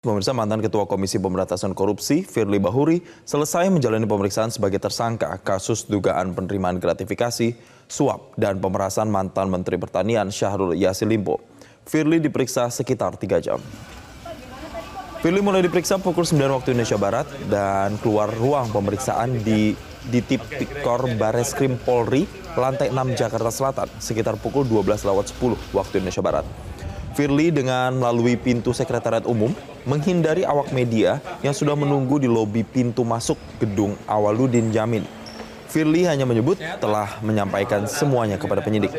[0.00, 6.32] Pemirsa mantan Ketua Komisi Pemberantasan Korupsi Firly Bahuri selesai menjalani pemeriksaan sebagai tersangka kasus dugaan
[6.32, 7.52] penerimaan gratifikasi,
[7.84, 11.44] suap, dan pemerasan mantan Menteri Pertanian Syahrul Yassin Limpo.
[11.84, 13.60] Firly diperiksa sekitar tiga jam.
[15.20, 19.76] Firly mulai diperiksa pukul 9 waktu Indonesia Barat dan keluar ruang pemeriksaan di
[20.08, 22.24] di Tipikor Bareskrim Polri,
[22.56, 26.48] lantai 6 Jakarta Selatan, sekitar pukul 12 lewat 10 waktu Indonesia Barat.
[27.10, 29.50] Firly dengan melalui pintu sekretariat umum
[29.82, 35.02] menghindari awak media yang sudah menunggu di lobi pintu masuk gedung Awaludin Jamin.
[35.70, 38.90] Firly hanya menyebut telah menyampaikan semuanya kepada penyidik.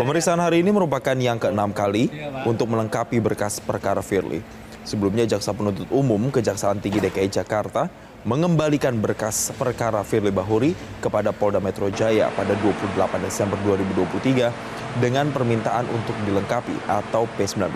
[0.00, 2.08] Pemeriksaan hari ini merupakan yang keenam kali
[2.48, 4.40] untuk melengkapi berkas perkara Firly.
[4.80, 7.92] Sebelumnya Jaksa Penuntut Umum Kejaksaan Tinggi DKI Jakarta
[8.28, 15.88] mengembalikan berkas perkara Firly Bahuri kepada Polda Metro Jaya pada 28 Desember 2023 dengan permintaan
[15.88, 17.72] untuk dilengkapi atau P19.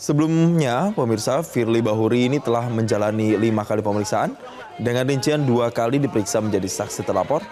[0.00, 4.32] Sebelumnya, pemirsa Firly Bahuri ini telah menjalani lima kali pemeriksaan
[4.80, 7.44] dengan rincian dua kali diperiksa menjadi saksi terlapor,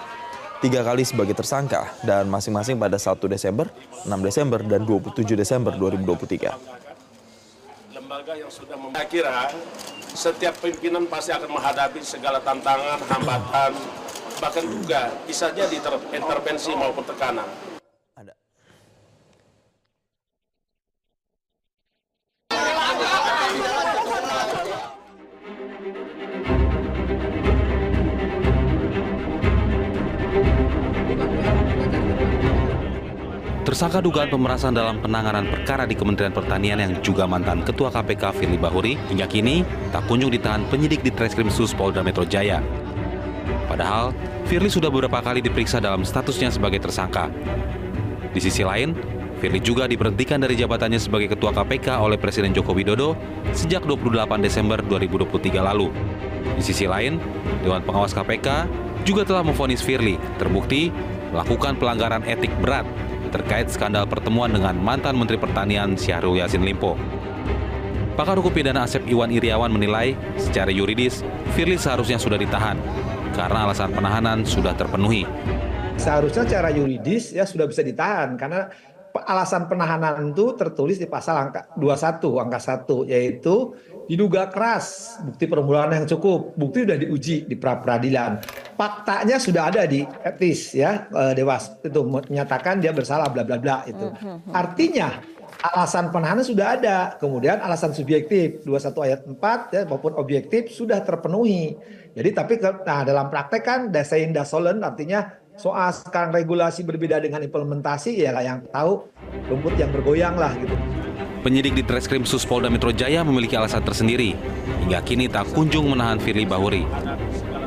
[0.64, 3.69] tiga kali sebagai tersangka, dan masing-masing pada 1 Desember,
[4.08, 6.88] 6 Desember, dan 27 Desember 2023
[8.09, 9.53] lembaga yang sudah saya kira
[10.17, 13.77] setiap pimpinan pasti akan menghadapi segala tantangan, hambatan,
[14.41, 15.77] bahkan juga bisa jadi
[16.17, 17.45] intervensi maupun tekanan.
[33.69, 38.56] Tersangka dugaan pemerasan dalam penanganan perkara di Kementerian Pertanian yang juga mantan Ketua KPK Firly
[38.56, 39.61] Bahuri hingga kini
[39.92, 42.64] tak kunjung ditahan penyidik di Treskrim Sus Polda Metro Jaya.
[43.69, 44.16] Padahal,
[44.48, 47.28] Firly sudah beberapa kali diperiksa dalam statusnya sebagai tersangka.
[48.33, 48.96] Di sisi lain,
[49.36, 53.20] Firly juga diberhentikan dari jabatannya sebagai Ketua KPK oleh Presiden Joko Widodo
[53.52, 55.92] sejak 28 Desember 2023 lalu.
[56.56, 57.20] Di sisi lain,
[57.61, 58.64] Dewan Pengawas KPK
[59.05, 60.89] juga telah memvonis Firly terbukti
[61.36, 62.89] melakukan pelanggaran etik berat
[63.28, 66.96] terkait skandal pertemuan dengan mantan Menteri Pertanian Syahrul Yassin Limpo.
[68.18, 71.22] Pakar hukum pidana Asep Iwan Iriawan menilai secara yuridis
[71.55, 72.74] Firly seharusnya sudah ditahan
[73.30, 75.22] karena alasan penahanan sudah terpenuhi.
[75.94, 78.66] Seharusnya secara yuridis ya sudah bisa ditahan karena
[79.14, 83.74] alasan penahanan itu tertulis di pasal angka 21 angka 1 yaitu
[84.08, 88.41] diduga keras, bukti permulaan yang cukup, bukti sudah diuji di pra peradilan.
[88.74, 93.85] Faktanya sudah ada di etis ya eh, dewas itu menyatakan dia bersalah bla bla bla
[93.85, 94.08] itu.
[94.08, 94.52] Hmm, hmm, hmm.
[94.57, 95.08] Artinya
[95.61, 101.77] alasan penahanan sudah ada, kemudian alasan subjektif 21 ayat 4 ya maupun objektif sudah terpenuhi.
[102.17, 102.57] Jadi tapi
[102.89, 108.64] nah dalam praktek kan desain dasolen artinya soal sekarang regulasi berbeda dengan implementasi ya yang
[108.70, 109.05] tahu
[109.52, 110.75] rumput yang bergoyang lah gitu.
[111.39, 114.35] Penyidik di Treskrim Sus Polda Metro Jaya memiliki alasan tersendiri
[114.85, 116.83] hingga kini tak kunjung menahan Firly Bahuri.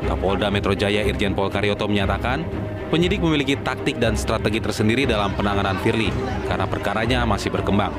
[0.04, 2.44] Kapolda Metro Jaya Irjen Pol Karyoto menyatakan
[2.92, 6.12] penyidik memiliki taktik dan strategi tersendiri dalam penanganan Firly
[6.44, 7.96] karena perkaranya masih berkembang.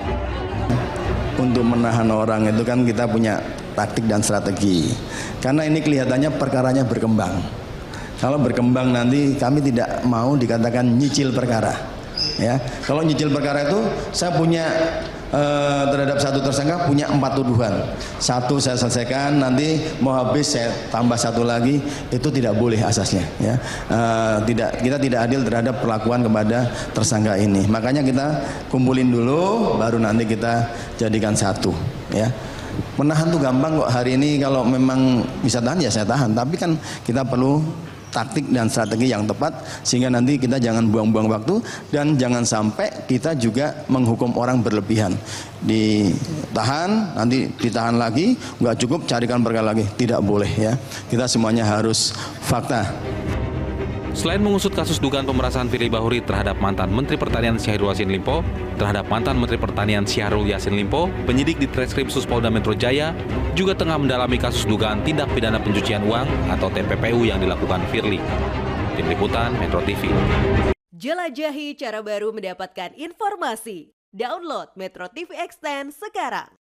[1.42, 3.42] Untuk menahan orang itu kan kita punya
[3.74, 4.94] taktik dan strategi.
[5.42, 7.64] Karena ini kelihatannya perkaranya berkembang
[8.24, 11.76] kalau berkembang nanti kami tidak mau dikatakan nyicil perkara.
[12.40, 12.56] Ya,
[12.88, 13.84] kalau nyicil perkara itu
[14.16, 14.64] saya punya
[15.34, 17.74] eh, terhadap satu tersangka punya empat tuduhan.
[18.22, 21.82] Satu saya selesaikan, nanti mau habis saya tambah satu lagi,
[22.14, 23.26] itu tidak boleh asasnya.
[23.42, 23.58] Ya,
[23.90, 27.66] eh, tidak kita tidak adil terhadap perlakuan kepada tersangka ini.
[27.66, 28.26] Makanya kita
[28.70, 30.70] kumpulin dulu, baru nanti kita
[31.02, 31.74] jadikan satu.
[32.14, 32.30] Ya
[32.98, 36.78] menahan tuh gampang kok hari ini kalau memang bisa tahan ya saya tahan tapi kan
[37.06, 37.62] kita perlu
[38.14, 41.60] taktik dan strategi yang tepat sehingga nanti kita jangan buang-buang waktu
[41.90, 45.18] dan jangan sampai kita juga menghukum orang berlebihan.
[45.64, 49.90] Ditahan nanti ditahan lagi nggak cukup carikan perkara lagi.
[49.98, 50.74] Tidak boleh ya.
[51.10, 52.14] Kita semuanya harus
[52.46, 52.86] fakta
[54.14, 58.46] Selain mengusut kasus dugaan pemerasan Firly Bahuri terhadap mantan Menteri Pertanian Syahrul Yassin Limpo,
[58.78, 63.10] terhadap mantan Menteri Pertanian Syahrul Yassin Limpo, penyidik di Treskrim Polda Metro Jaya
[63.58, 68.22] juga tengah mendalami kasus dugaan tindak pidana pencucian uang atau TPPU yang dilakukan Firly.
[68.94, 70.14] Tim Liputan Metro TV.
[70.94, 73.98] Jelajahi cara baru mendapatkan informasi.
[74.14, 76.63] Download Metro TV Extend sekarang.